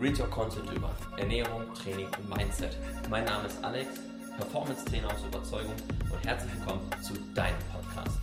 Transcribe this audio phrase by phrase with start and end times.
[0.00, 2.76] Read Your Content über Ernährung, Training und Mindset.
[3.10, 3.88] Mein Name ist Alex,
[4.36, 5.74] Performance Trainer aus Überzeugung
[6.12, 8.20] und herzlich willkommen zu deinem Podcast.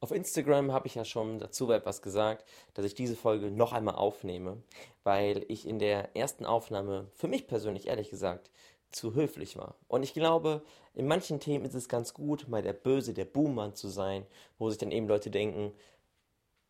[0.00, 3.96] Auf Instagram habe ich ja schon dazu etwas gesagt, dass ich diese Folge noch einmal
[3.96, 4.62] aufnehme,
[5.04, 8.50] weil ich in der ersten Aufnahme für mich persönlich ehrlich gesagt
[8.90, 9.74] zu höflich war.
[9.86, 10.62] Und ich glaube,
[10.94, 14.26] in manchen Themen ist es ganz gut, mal der Böse, der Buhmann zu sein,
[14.56, 15.74] wo sich dann eben Leute denken,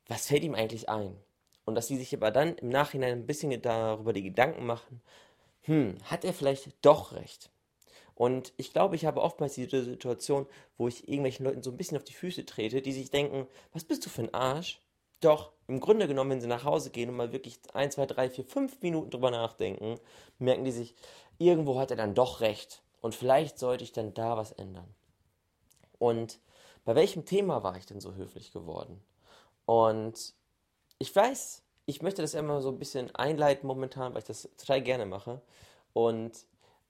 [0.09, 1.17] was fällt ihm eigentlich ein?
[1.65, 5.03] Und dass sie sich aber dann im Nachhinein ein bisschen darüber die Gedanken machen,
[5.63, 7.51] hm, hat er vielleicht doch recht?
[8.15, 11.97] Und ich glaube, ich habe oftmals diese Situation, wo ich irgendwelchen Leuten so ein bisschen
[11.97, 14.81] auf die Füße trete, die sich denken, was bist du für ein Arsch?
[15.21, 18.29] Doch, im Grunde genommen, wenn sie nach Hause gehen und mal wirklich ein, zwei, drei,
[18.29, 19.99] vier, fünf Minuten drüber nachdenken,
[20.39, 20.95] merken die sich,
[21.39, 22.83] irgendwo hat er dann doch recht.
[23.01, 24.95] Und vielleicht sollte ich dann da was ändern.
[25.99, 26.41] Und
[26.85, 29.03] bei welchem Thema war ich denn so höflich geworden?
[29.67, 30.35] Und
[31.01, 34.83] ich weiß, ich möchte das immer so ein bisschen einleiten momentan, weil ich das total
[34.83, 35.41] gerne mache.
[35.95, 36.33] Und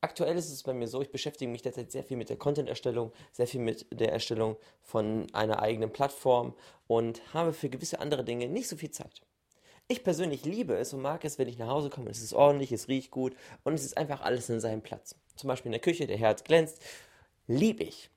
[0.00, 3.12] aktuell ist es bei mir so, ich beschäftige mich derzeit sehr viel mit der Content-Erstellung,
[3.32, 6.54] sehr viel mit der Erstellung von einer eigenen Plattform
[6.88, 9.22] und habe für gewisse andere Dinge nicht so viel Zeit.
[9.86, 12.72] Ich persönlich liebe es und mag es, wenn ich nach Hause komme, es ist ordentlich,
[12.72, 15.14] es riecht gut und es ist einfach alles in seinem Platz.
[15.36, 16.82] Zum Beispiel in der Küche, der Herz glänzt,
[17.46, 18.10] liebe ich.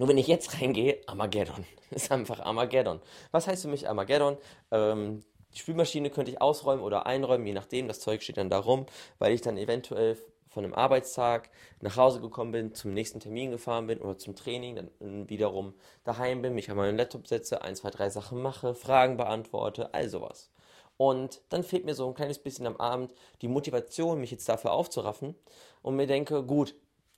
[0.00, 1.66] Nur wenn ich jetzt reingehe, Armageddon.
[1.90, 3.02] Ist einfach Armageddon.
[3.32, 4.38] Was heißt für mich Armageddon?
[4.70, 7.86] Ähm, die Spülmaschine könnte ich ausräumen oder einräumen, je nachdem.
[7.86, 8.86] Das Zeug steht dann da rum,
[9.18, 10.16] weil ich dann eventuell
[10.48, 11.50] von einem Arbeitstag
[11.82, 16.40] nach Hause gekommen bin, zum nächsten Termin gefahren bin oder zum Training, dann wiederum daheim
[16.40, 20.50] bin, mich an meinen Laptop setze, ein, zwei, drei Sachen mache, Fragen beantworte, all sowas.
[20.96, 23.12] Und dann fehlt mir so ein kleines bisschen am Abend
[23.42, 25.34] die Motivation, mich jetzt dafür aufzuraffen
[25.82, 26.74] und mir denke, gut,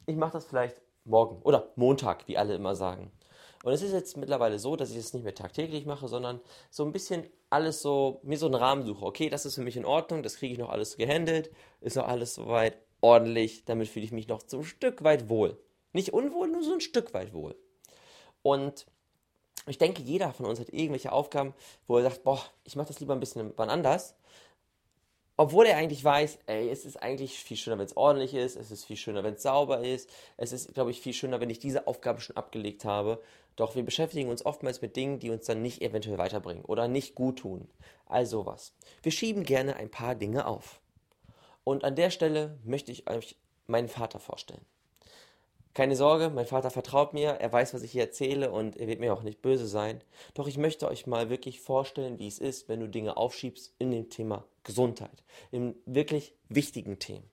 [0.07, 3.11] ich mache das vielleicht morgen oder Montag, wie alle immer sagen.
[3.65, 6.85] Und es ist jetzt mittlerweile so, dass ich es nicht mehr tagtäglich mache, sondern so
[6.85, 9.05] ein bisschen alles so, mir so einen Rahmen suche.
[9.05, 11.51] Okay, das ist für mich in Ordnung, das kriege ich noch alles gehandelt,
[11.81, 15.59] ist noch alles soweit ordentlich, damit fühle ich mich noch so ein Stück weit wohl.
[15.93, 17.55] Nicht unwohl, nur so ein Stück weit wohl.
[18.43, 18.87] Und
[19.67, 21.55] ich denke, jeder von uns hat irgendwelche Aufgaben,
[21.87, 24.17] wo er sagt, boah, ich mache das lieber ein bisschen wann anders
[25.37, 28.71] obwohl er eigentlich weiß, ey, es ist eigentlich viel schöner, wenn es ordentlich ist, es
[28.71, 31.59] ist viel schöner, wenn es sauber ist, es ist, glaube ich, viel schöner, wenn ich
[31.59, 33.23] diese Aufgabe schon abgelegt habe.
[33.57, 37.15] Doch wir beschäftigen uns oftmals mit Dingen, die uns dann nicht eventuell weiterbringen oder nicht
[37.15, 37.69] gut tun.
[38.07, 38.75] Also was.
[39.03, 40.81] Wir schieben gerne ein paar Dinge auf.
[41.65, 44.65] Und an der Stelle möchte ich euch meinen Vater vorstellen.
[45.75, 49.01] Keine Sorge, mein Vater vertraut mir, er weiß, was ich hier erzähle und er wird
[49.01, 50.03] mir auch nicht böse sein.
[50.35, 53.91] Doch ich möchte euch mal wirklich vorstellen, wie es ist, wenn du Dinge aufschiebst in
[53.91, 57.29] dem Thema Gesundheit, in wirklich wichtigen Themen.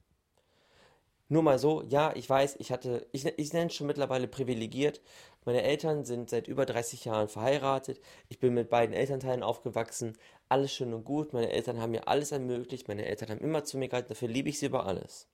[1.27, 5.01] Nur mal so, ja, ich weiß, ich hatte, ich, ich nenne es schon mittlerweile privilegiert.
[5.45, 7.99] Meine Eltern sind seit über 30 Jahren verheiratet.
[8.29, 10.17] Ich bin mit beiden Elternteilen aufgewachsen.
[10.47, 11.33] Alles schön und gut.
[11.33, 12.87] Meine Eltern haben mir alles ermöglicht.
[12.87, 14.09] Meine Eltern haben immer zu mir gehalten.
[14.09, 15.27] Dafür liebe ich sie über alles.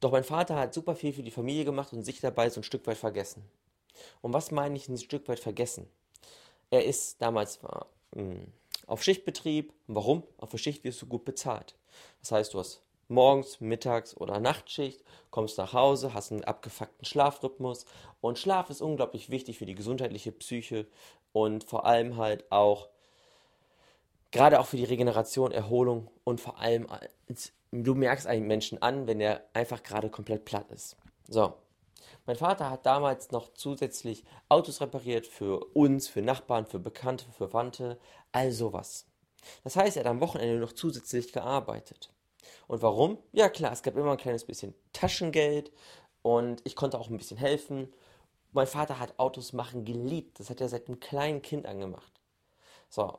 [0.00, 2.64] Doch mein Vater hat super viel für die Familie gemacht und sich dabei so ein
[2.64, 3.44] Stück weit vergessen.
[4.20, 5.88] Und was meine ich ein Stück weit vergessen?
[6.70, 8.52] Er ist damals mh, hm,
[8.86, 9.72] auf Schichtbetrieb.
[9.86, 10.24] Warum?
[10.38, 11.74] Auf der Schicht wirst du gut bezahlt.
[12.20, 17.84] Das heißt, du hast morgens, mittags oder Nachtschicht, kommst nach Hause, hast einen abgefuckten Schlafrhythmus
[18.20, 20.86] und Schlaf ist unglaublich wichtig für die gesundheitliche Psyche
[21.32, 22.88] und vor allem halt auch
[24.34, 26.88] gerade auch für die Regeneration, Erholung und vor allem
[27.70, 30.96] du merkst einen Menschen an, wenn er einfach gerade komplett platt ist.
[31.28, 31.54] So.
[32.26, 37.48] Mein Vater hat damals noch zusätzlich Autos repariert für uns, für Nachbarn, für Bekannte, für
[37.48, 37.98] Verwandte,
[38.32, 39.06] all sowas.
[39.62, 42.10] Das heißt, er hat am Wochenende noch zusätzlich gearbeitet.
[42.66, 43.18] Und warum?
[43.32, 45.70] Ja klar, es gab immer ein kleines bisschen Taschengeld
[46.22, 47.92] und ich konnte auch ein bisschen helfen.
[48.52, 50.40] Mein Vater hat Autos machen geliebt.
[50.40, 52.20] Das hat er seit einem kleinen Kind angemacht.
[52.88, 53.18] So,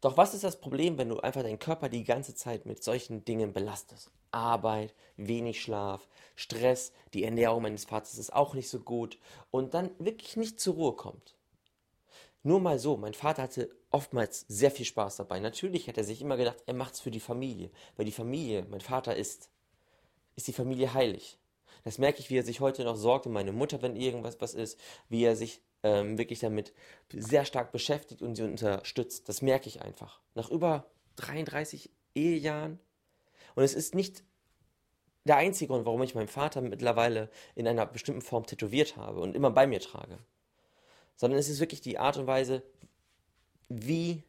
[0.00, 3.24] doch was ist das Problem, wenn du einfach deinen Körper die ganze Zeit mit solchen
[3.24, 4.10] Dingen belastest?
[4.32, 9.18] Arbeit, wenig Schlaf, Stress, die Ernährung meines Vaters ist auch nicht so gut
[9.50, 11.34] und dann wirklich nicht zur Ruhe kommt.
[12.42, 15.40] Nur mal so, mein Vater hatte oftmals sehr viel Spaß dabei.
[15.40, 18.66] Natürlich hat er sich immer gedacht, er macht es für die Familie, weil die Familie,
[18.70, 19.50] mein Vater ist,
[20.36, 21.38] ist die Familie heilig.
[21.84, 24.54] Das merke ich, wie er sich heute noch sorgt um meine Mutter, wenn irgendwas was
[24.54, 24.78] ist,
[25.08, 26.72] wie er sich ähm, wirklich damit
[27.12, 29.28] sehr stark beschäftigt und sie unterstützt.
[29.28, 30.20] Das merke ich einfach.
[30.34, 32.78] Nach über 33 Ehejahren.
[33.54, 34.22] Und es ist nicht
[35.24, 39.34] der einzige Grund, warum ich meinen Vater mittlerweile in einer bestimmten Form tätowiert habe und
[39.34, 40.18] immer bei mir trage.
[41.16, 42.62] Sondern es ist wirklich die Art und Weise,
[43.68, 44.22] wie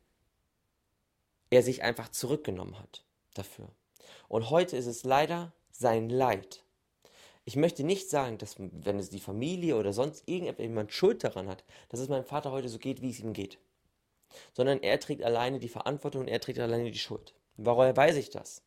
[1.50, 3.04] er sich einfach zurückgenommen hat
[3.34, 3.70] dafür.
[4.28, 6.64] Und heute ist es leider sein Leid,
[7.44, 11.64] ich möchte nicht sagen, dass wenn es die Familie oder sonst irgendjemand Schuld daran hat,
[11.90, 13.58] dass es meinem Vater heute so geht, wie es ihm geht.
[14.54, 17.34] sondern er trägt alleine die Verantwortung und er trägt alleine die Schuld.
[17.58, 18.64] Woher weiß ich das?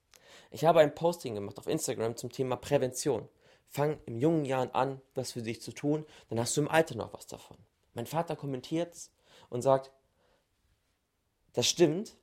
[0.51, 3.29] Ich habe ein Posting gemacht auf Instagram zum Thema Prävention.
[3.69, 6.97] Fang im jungen Jahren an, was für dich zu tun, dann hast du im Alter
[6.97, 7.57] noch was davon.
[7.95, 8.95] Mein Vater kommentiert
[9.49, 9.91] und sagt,
[11.55, 12.17] das stimmt,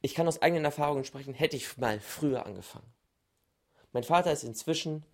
[0.00, 2.90] ich kann aus eigenen Erfahrungen sprechen, hätte ich mal früher angefangen.
[3.92, 5.04] Mein Vater ist inzwischen,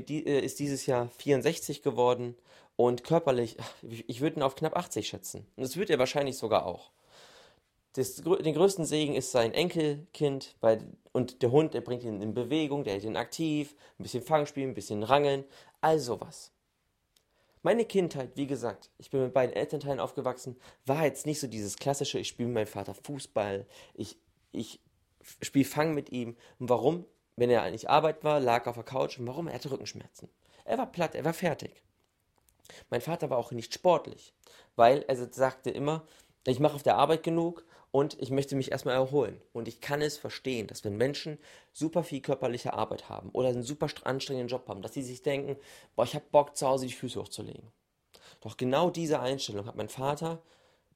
[0.00, 2.36] ist dieses Jahr 64 geworden
[2.76, 5.46] und körperlich, ich würde ihn auf knapp 80 schätzen.
[5.56, 6.90] Und das wird er wahrscheinlich sogar auch.
[7.94, 12.34] Das, den größten Segen ist sein Enkelkind weil, und der Hund, der bringt ihn in
[12.34, 15.44] Bewegung, der hält ihn aktiv, ein bisschen Fangspielen, ein bisschen Rangeln,
[15.80, 16.52] all sowas.
[17.62, 21.78] Meine Kindheit, wie gesagt, ich bin mit beiden Elternteilen aufgewachsen, war jetzt nicht so dieses
[21.78, 24.18] klassische, ich spiele mit meinem Vater Fußball, ich,
[24.52, 24.78] ich
[25.42, 26.36] spiele Fang mit ihm.
[26.58, 27.06] Und warum?
[27.36, 29.18] Wenn er nicht Arbeit war, lag auf der Couch.
[29.18, 29.48] Und warum?
[29.48, 30.28] Er hatte Rückenschmerzen.
[30.64, 31.82] Er war platt, er war fertig.
[32.90, 34.32] Mein Vater war auch nicht sportlich,
[34.74, 36.04] weil er sagte immer,
[36.46, 39.40] ich mache auf der Arbeit genug und ich möchte mich erstmal erholen.
[39.52, 41.38] Und ich kann es verstehen, dass wenn Menschen
[41.72, 45.56] super viel körperliche Arbeit haben oder einen super anstrengenden Job haben, dass sie sich denken,
[45.94, 47.70] boah, ich habe Bock zu Hause die Füße hochzulegen.
[48.40, 50.42] Doch genau diese Einstellung hat mein Vater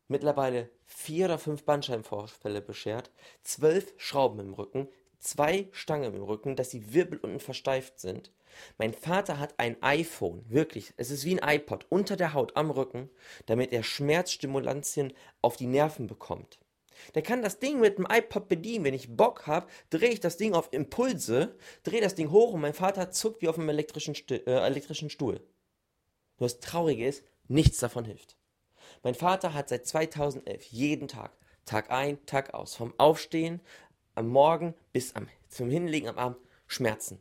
[0.09, 3.11] mittlerweile vier oder fünf Bandscheibenvorfälle beschert,
[3.45, 4.89] zwölf Schrauben im Rücken,
[5.21, 8.33] zwei Stangen im Rücken, dass die Wirbel unten versteift sind.
[8.79, 12.71] Mein Vater hat ein iPhone, wirklich, es ist wie ein iPod, unter der Haut am
[12.71, 13.11] Rücken,
[13.47, 16.59] damit er Schmerzstimulantien auf die Nerven bekommt.
[17.15, 18.85] Der kann das Ding mit dem iPod bedienen.
[18.85, 22.61] Wenn ich Bock habe, drehe ich das Ding auf Impulse, drehe das Ding hoch und
[22.61, 25.41] mein Vater zuckt wie auf einem elektrischen, Stu äh, elektrischen Stuhl.
[26.39, 28.37] Nur das Traurige ist, nichts davon hilft.
[29.03, 31.33] Mein Vater hat seit 2011 jeden Tag,
[31.65, 33.61] Tag ein, Tag aus, vom Aufstehen
[34.15, 37.21] am Morgen bis am, zum Hinlegen am Abend Schmerzen.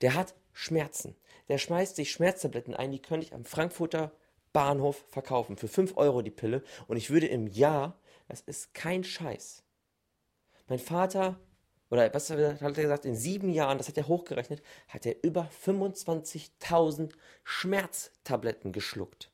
[0.00, 1.16] Der hat Schmerzen.
[1.48, 4.12] Der schmeißt sich Schmerztabletten ein, die könnte ich am Frankfurter
[4.52, 7.98] Bahnhof verkaufen für 5 Euro die Pille und ich würde im Jahr,
[8.28, 9.62] das ist kein Scheiß.
[10.68, 11.40] Mein Vater,
[11.90, 15.50] oder was hat er gesagt, in sieben Jahren, das hat er hochgerechnet, hat er über
[15.64, 17.12] 25.000
[17.42, 19.30] Schmerztabletten geschluckt.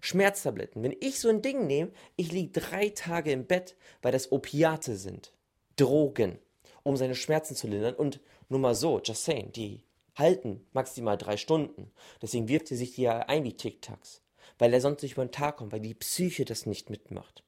[0.00, 0.82] Schmerztabletten.
[0.82, 4.96] Wenn ich so ein Ding nehme, ich liege drei Tage im Bett, weil das Opiate
[4.96, 5.32] sind.
[5.78, 6.38] Drogen,
[6.82, 7.94] um seine Schmerzen zu lindern.
[7.94, 9.82] Und nur mal so, just saying, die
[10.16, 11.90] halten maximal drei Stunden.
[12.20, 14.20] Deswegen wirft er sich die ja ein wie Tic-Tacs.
[14.58, 17.44] Weil er sonst nicht über den Tag kommt, weil die Psyche das nicht mitmacht.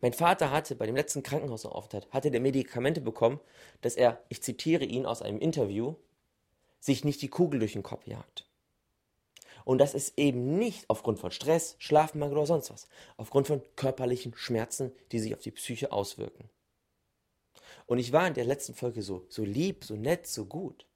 [0.00, 3.40] Mein Vater hatte bei dem letzten Krankenhausaufenthalt, hatte der Medikamente bekommen,
[3.82, 5.94] dass er, ich zitiere ihn aus einem Interview,
[6.80, 8.48] sich nicht die Kugel durch den Kopf jagt.
[9.64, 12.88] Und das ist eben nicht aufgrund von Stress, Schlafmangel oder sonst was.
[13.16, 16.48] Aufgrund von körperlichen Schmerzen, die sich auf die Psyche auswirken.
[17.86, 20.86] Und ich war in der letzten Folge so, so lieb, so nett, so gut.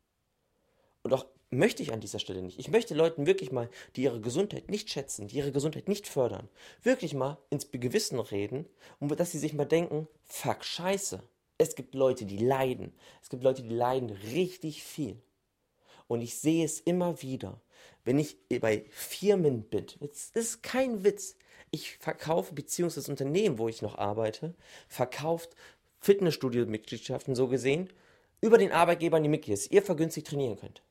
[1.02, 2.58] Und auch möchte ich an dieser Stelle nicht.
[2.58, 6.48] Ich möchte Leuten wirklich mal, die ihre Gesundheit nicht schätzen, die ihre Gesundheit nicht fördern,
[6.82, 8.66] wirklich mal ins Gewissen reden
[8.98, 11.22] und dass sie sich mal denken, fuck, scheiße.
[11.58, 12.92] Es gibt Leute, die leiden.
[13.22, 15.22] Es gibt Leute, die leiden richtig viel.
[16.06, 17.60] Und ich sehe es immer wieder,
[18.04, 19.86] wenn ich bei Firmen bin.
[20.00, 21.36] Das ist kein Witz.
[21.70, 24.54] Ich verkaufe, beziehungsweise das Unternehmen, wo ich noch arbeite,
[24.88, 25.56] verkauft
[26.06, 27.92] Fitnessstudio-Mitgliedschaften so gesehen
[28.40, 30.82] über den Arbeitgeber an die Mitglieder, dass ihr vergünstigt trainieren könnt.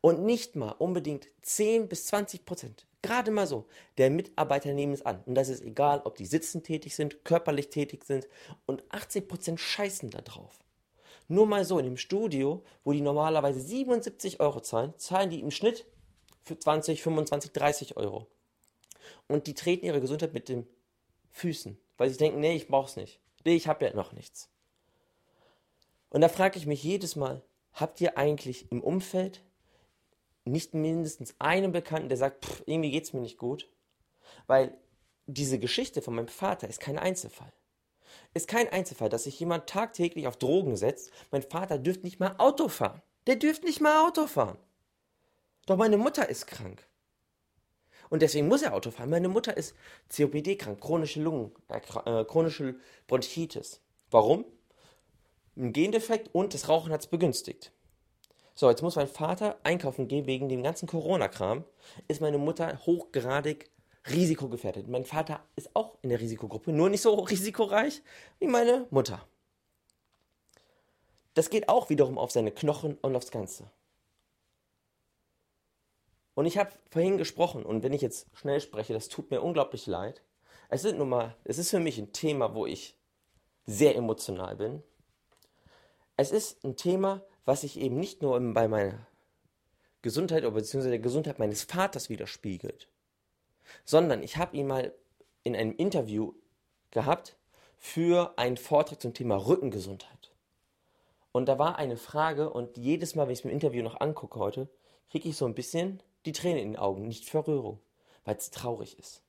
[0.00, 3.66] Und nicht mal unbedingt 10 bis 20 Prozent, gerade mal so,
[3.98, 5.22] der Mitarbeiter nehmen es an.
[5.26, 8.26] Und das ist egal, ob die sitzend tätig sind, körperlich tätig sind
[8.64, 10.58] und 80 Prozent scheißen da drauf.
[11.26, 15.50] Nur mal so, in dem Studio, wo die normalerweise 77 Euro zahlen, zahlen die im
[15.50, 15.84] Schnitt
[16.44, 18.28] für 20, 25, 30 Euro.
[19.26, 20.66] Und die treten ihre Gesundheit mit den
[21.32, 23.20] Füßen, weil sie denken, nee, ich brauch's nicht.
[23.54, 24.48] Ich habe ja noch nichts.
[26.10, 29.42] Und da frage ich mich jedes Mal, habt ihr eigentlich im Umfeld
[30.44, 33.68] nicht mindestens einen Bekannten, der sagt, pff, irgendwie geht's mir nicht gut?
[34.46, 34.76] Weil
[35.26, 37.52] diese Geschichte von meinem Vater ist kein Einzelfall.
[38.32, 41.10] Ist kein Einzelfall, dass sich jemand tagtäglich auf Drogen setzt.
[41.30, 43.02] Mein Vater dürfte nicht mal Auto fahren.
[43.26, 44.58] Der dürfte nicht mal Auto fahren.
[45.66, 46.87] Doch meine Mutter ist krank.
[48.10, 49.10] Und deswegen muss er Auto fahren.
[49.10, 49.74] Meine Mutter ist
[50.14, 53.80] COPD krank, chronische Lungen, äh, chronische Bronchitis.
[54.10, 54.44] Warum?
[55.56, 57.72] Ein Gendefekt und das Rauchen hat es begünstigt.
[58.54, 61.64] So, jetzt muss mein Vater einkaufen gehen wegen dem ganzen Corona-Kram.
[62.08, 63.70] Ist meine Mutter hochgradig
[64.10, 64.88] risikogefährdet.
[64.88, 68.02] Mein Vater ist auch in der Risikogruppe, nur nicht so risikoreich
[68.38, 69.26] wie meine Mutter.
[71.34, 73.70] Das geht auch wiederum auf seine Knochen und aufs Ganze.
[76.38, 79.88] Und ich habe vorhin gesprochen, und wenn ich jetzt schnell spreche, das tut mir unglaublich
[79.88, 80.22] leid.
[80.68, 82.96] Es ist nun mal, es ist für mich ein Thema, wo ich
[83.66, 84.84] sehr emotional bin.
[86.16, 89.04] Es ist ein Thema, was sich eben nicht nur bei meiner
[90.00, 92.86] Gesundheit oder beziehungsweise der Gesundheit meines Vaters widerspiegelt,
[93.84, 94.94] sondern ich habe ihn mal
[95.42, 96.34] in einem Interview
[96.92, 97.36] gehabt
[97.78, 100.30] für einen Vortrag zum Thema Rückengesundheit.
[101.32, 104.38] Und da war eine Frage und jedes Mal, wenn ich es im Interview noch angucke
[104.38, 104.68] heute,
[105.10, 107.80] kriege ich so ein bisschen die Tränen in den Augen, nicht Verrührung,
[108.24, 109.22] weil es traurig ist.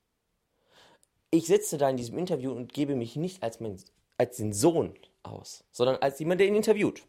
[1.30, 3.80] Ich sitze da in diesem Interview und gebe mich nicht als, mein,
[4.18, 7.04] als den Sohn aus, sondern als jemand, der ihn interviewt.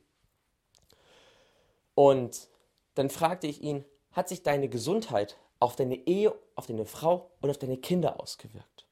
[1.96, 2.48] Und
[2.96, 7.50] dann fragte ich ihn, hat sich deine Gesundheit auf deine Ehe, auf deine Frau und
[7.50, 8.88] auf deine Kinder ausgewirkt?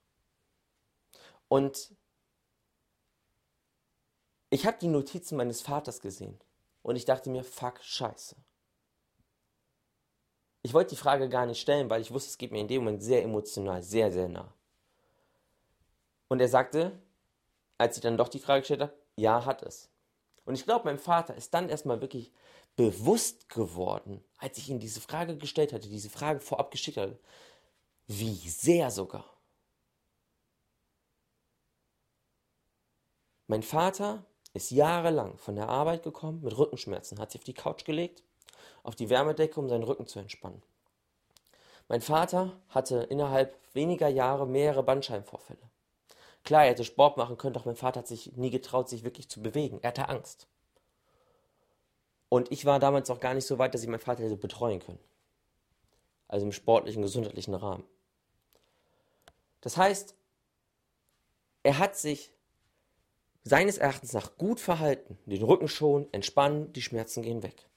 [1.47, 1.93] Und
[4.49, 6.39] ich habe die Notizen meines Vaters gesehen
[6.81, 8.35] und ich dachte mir, fuck, scheiße.
[10.61, 12.83] Ich wollte die Frage gar nicht stellen, weil ich wusste, es geht mir in dem
[12.83, 14.53] Moment sehr emotional, sehr, sehr nah.
[16.27, 17.01] Und er sagte,
[17.77, 19.89] als ich dann doch die Frage gestellt habe, ja, hat es.
[20.45, 22.31] Und ich glaube, mein Vater ist dann erstmal wirklich
[22.75, 27.19] bewusst geworden, als ich ihm diese Frage gestellt hatte, diese Frage vorab geschickt hatte,
[28.07, 29.25] wie sehr sogar.
[33.47, 37.85] Mein Vater ist jahrelang von der Arbeit gekommen mit Rückenschmerzen, hat sich auf die Couch
[37.85, 38.23] gelegt,
[38.89, 40.61] auf die Wärmedecke, um seinen Rücken zu entspannen.
[41.87, 45.61] Mein Vater hatte innerhalb weniger Jahre mehrere Bandscheibenvorfälle.
[46.43, 49.29] Klar, er hätte Sport machen können, doch mein Vater hat sich nie getraut, sich wirklich
[49.29, 49.79] zu bewegen.
[49.81, 50.47] Er hatte Angst.
[52.29, 54.79] Und ich war damals auch gar nicht so weit, dass ich meinen Vater hätte betreuen
[54.79, 54.99] können.
[56.27, 57.83] Also im sportlichen, gesundheitlichen Rahmen.
[59.61, 60.15] Das heißt,
[61.61, 62.31] er hat sich
[63.43, 67.68] seines Erachtens nach gut verhalten, den Rücken schonen, entspannen, die Schmerzen gehen weg.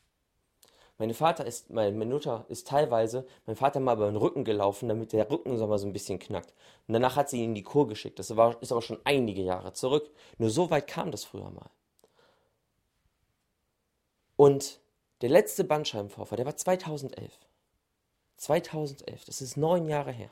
[0.99, 5.13] Meine Vater ist, meine Mutter ist teilweise, mein Vater mal über den Rücken gelaufen, damit
[5.13, 6.55] der Rücken so ein bisschen knackt.
[6.87, 8.19] Und danach hat sie ihn in die Kur geschickt.
[8.19, 10.11] Das war, ist aber schon einige Jahre zurück.
[10.39, 11.71] Nur so weit kam das früher mal.
[14.37, 14.81] Und
[15.23, 17.33] der letzte Bandscheibenvorfall, der war 2011.
[18.37, 20.31] 2011, das ist neun Jahre her.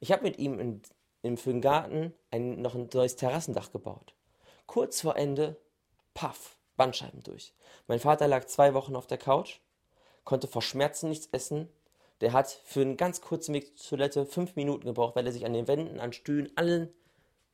[0.00, 0.82] Ich habe mit ihm in,
[1.22, 4.14] in, für den Garten ein, noch ein neues Terrassendach gebaut.
[4.66, 5.56] Kurz vor Ende,
[6.12, 7.54] paff, Bandscheiben durch.
[7.86, 9.60] Mein Vater lag zwei Wochen auf der Couch,
[10.24, 11.68] konnte vor Schmerzen nichts essen.
[12.20, 15.44] Der hat für einen ganz kurzen Weg zur Toilette fünf Minuten gebraucht, weil er sich
[15.44, 16.92] an den Wänden, an Stühlen, allen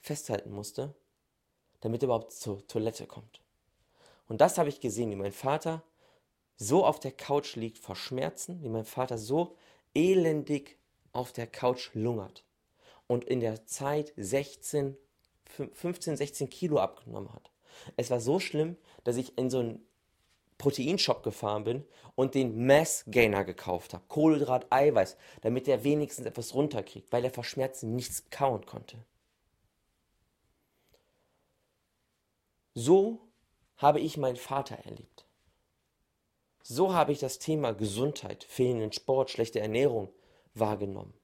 [0.00, 0.94] festhalten musste,
[1.80, 3.40] damit er überhaupt zur Toilette kommt.
[4.28, 5.82] Und das habe ich gesehen, wie mein Vater
[6.56, 9.56] so auf der Couch liegt vor Schmerzen, wie mein Vater so
[9.94, 10.78] elendig
[11.12, 12.44] auf der Couch lungert
[13.06, 14.96] und in der Zeit 16,
[15.72, 17.50] 15, 16 Kilo abgenommen hat.
[17.96, 19.88] Es war so schlimm, dass ich in so einen
[20.58, 21.84] Proteinshop gefahren bin
[22.16, 24.04] und den Mass Gainer gekauft habe.
[24.08, 28.98] Kohlenhydrat, Eiweiß, damit er wenigstens etwas runterkriegt, weil er vor Schmerzen nichts kauen konnte.
[32.74, 33.20] So
[33.76, 35.24] habe ich meinen Vater erlebt.
[36.62, 40.12] So habe ich das Thema Gesundheit, fehlenden Sport, schlechte Ernährung
[40.54, 41.14] wahrgenommen.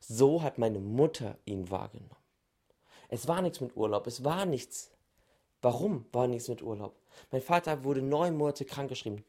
[0.00, 2.14] So hat meine Mutter ihn wahrgenommen.
[3.08, 4.90] Es war nichts mit Urlaub, es war nichts.
[5.60, 6.96] Warum war nichts mit Urlaub?
[7.30, 9.24] Mein Vater wurde neun Monate krankgeschrieben.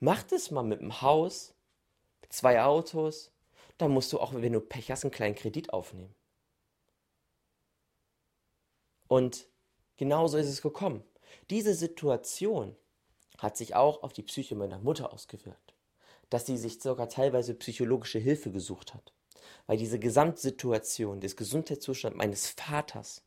[0.00, 1.54] Mach das mal mit dem Haus,
[2.28, 3.32] zwei Autos,
[3.78, 6.14] dann musst du auch, wenn du Pech hast, einen kleinen Kredit aufnehmen.
[9.08, 9.46] Und
[9.96, 11.04] genauso ist es gekommen.
[11.50, 12.76] Diese Situation
[13.38, 15.74] hat sich auch auf die Psyche meiner Mutter ausgewirkt,
[16.30, 19.12] dass sie sich sogar teilweise psychologische Hilfe gesucht hat,
[19.66, 23.23] weil diese Gesamtsituation des Gesundheitszustands meines Vaters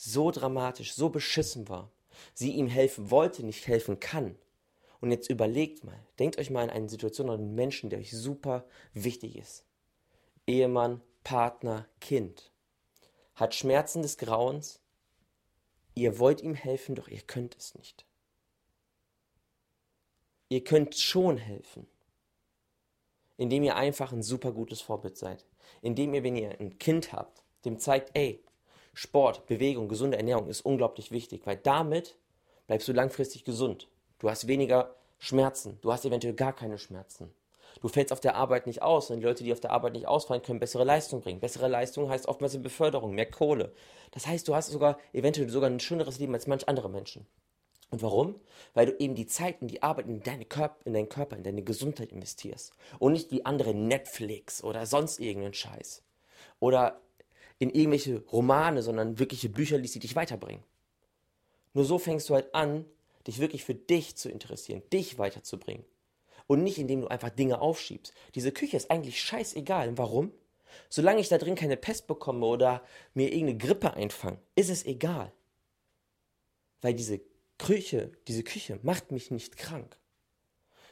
[0.00, 1.90] so dramatisch, so beschissen war,
[2.32, 4.36] sie ihm helfen wollte, nicht helfen kann.
[5.00, 8.12] Und jetzt überlegt mal, denkt euch mal an eine Situation an einen Menschen, der euch
[8.12, 8.64] super
[8.94, 9.64] wichtig ist.
[10.46, 12.52] Ehemann, Partner, Kind.
[13.34, 14.80] Hat Schmerzen des Grauens,
[15.98, 18.06] Ihr wollt ihm helfen, doch ihr könnt es nicht.
[20.48, 21.88] Ihr könnt schon helfen,
[23.36, 25.44] indem ihr einfach ein super gutes Vorbild seid.
[25.82, 28.44] Indem ihr, wenn ihr ein Kind habt, dem zeigt, ey,
[29.00, 32.16] Sport, Bewegung, gesunde Ernährung ist unglaublich wichtig, weil damit
[32.66, 33.86] bleibst du langfristig gesund.
[34.18, 37.32] Du hast weniger Schmerzen, du hast eventuell gar keine Schmerzen.
[37.80, 40.08] Du fällst auf der Arbeit nicht aus und die Leute, die auf der Arbeit nicht
[40.08, 41.38] ausfallen, können bessere Leistung bringen.
[41.38, 43.72] Bessere Leistung heißt oftmals eine Beförderung, mehr Kohle.
[44.10, 47.24] Das heißt, du hast sogar eventuell sogar ein schöneres Leben als manch andere Menschen.
[47.90, 48.40] Und warum?
[48.74, 51.44] Weil du eben die Zeit und die Arbeit in, deine Körper, in deinen Körper, in
[51.44, 52.72] deine Gesundheit investierst.
[52.98, 56.02] Und nicht wie andere Netflix oder sonst irgendeinen Scheiß.
[56.58, 57.00] Oder
[57.58, 60.62] in irgendwelche Romane, sondern wirkliche Bücher liest, die dich weiterbringen.
[61.74, 62.84] Nur so fängst du halt an,
[63.26, 65.84] dich wirklich für dich zu interessieren, dich weiterzubringen.
[66.46, 68.14] Und nicht, indem du einfach Dinge aufschiebst.
[68.34, 69.98] Diese Küche ist eigentlich scheißegal.
[69.98, 70.32] Warum?
[70.88, 75.32] Solange ich da drin keine Pest bekomme oder mir irgendeine Grippe einfange, ist es egal.
[76.80, 77.20] Weil diese
[77.58, 79.98] Küche, diese Küche macht mich nicht krank.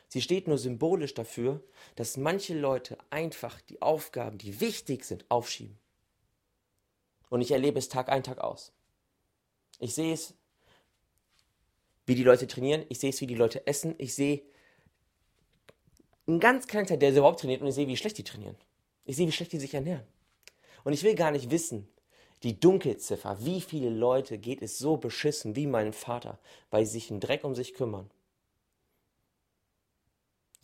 [0.08, 1.62] Sie steht nur symbolisch dafür,
[1.94, 5.78] dass manche Leute einfach die Aufgaben, die wichtig sind, aufschieben.
[7.28, 8.72] Und ich erlebe es Tag ein, Tag aus.
[9.78, 10.34] Ich sehe es,
[12.06, 14.42] wie die Leute trainieren, ich sehe es, wie die Leute essen, ich sehe
[16.26, 18.56] einen ganz kleinen Teil, der überhaupt trainiert und ich sehe, wie schlecht die trainieren.
[19.04, 20.06] Ich sehe, wie schlecht die sich ernähren.
[20.84, 21.88] Und ich will gar nicht wissen,
[22.42, 26.38] die Dunkelziffer, wie viele Leute geht es so beschissen wie meinem Vater,
[26.70, 28.10] weil sie sich einen Dreck um sich kümmern.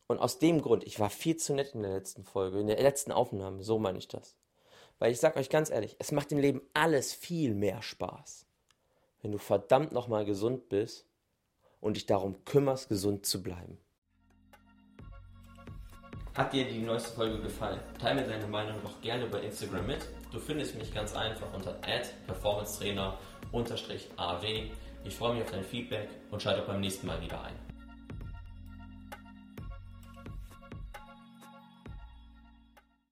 [0.06, 2.80] Und aus dem Grund, ich war viel zu nett in der letzten Folge, in der
[2.80, 4.36] letzten Aufnahme, so meine ich das.
[5.02, 8.46] Weil ich sage euch ganz ehrlich, es macht im Leben alles viel mehr Spaß,
[9.20, 11.08] wenn du verdammt nochmal gesund bist
[11.80, 13.78] und dich darum kümmerst, gesund zu bleiben.
[16.34, 17.80] Hat dir die neueste Folge gefallen?
[18.00, 20.06] Teile mir deine Meinung doch gerne bei Instagram mit.
[20.30, 21.72] Du findest mich ganz einfach unter
[22.28, 24.70] performancetrainer-aw.
[25.04, 27.71] Ich freue mich auf dein Feedback und schalte auch beim nächsten Mal wieder ein.